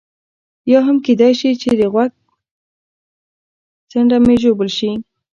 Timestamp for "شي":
1.39-1.51, 4.77-4.91